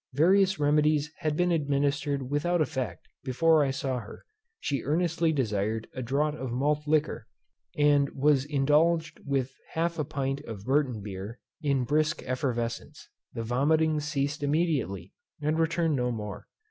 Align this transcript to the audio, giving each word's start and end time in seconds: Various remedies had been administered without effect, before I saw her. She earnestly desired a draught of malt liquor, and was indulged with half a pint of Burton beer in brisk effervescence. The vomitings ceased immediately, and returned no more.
Various 0.15 0.57
remedies 0.59 1.11
had 1.17 1.37
been 1.37 1.51
administered 1.51 2.27
without 2.31 2.59
effect, 2.59 3.07
before 3.23 3.63
I 3.63 3.69
saw 3.69 3.99
her. 3.99 4.25
She 4.59 4.81
earnestly 4.81 5.31
desired 5.31 5.87
a 5.93 6.01
draught 6.01 6.33
of 6.37 6.51
malt 6.51 6.87
liquor, 6.87 7.27
and 7.77 8.09
was 8.15 8.43
indulged 8.43 9.19
with 9.23 9.53
half 9.73 9.99
a 9.99 10.03
pint 10.03 10.41
of 10.45 10.65
Burton 10.65 11.03
beer 11.03 11.37
in 11.61 11.83
brisk 11.83 12.23
effervescence. 12.25 13.09
The 13.33 13.43
vomitings 13.43 14.05
ceased 14.05 14.41
immediately, 14.41 15.13
and 15.39 15.59
returned 15.59 15.95
no 15.97 16.11
more. 16.11 16.47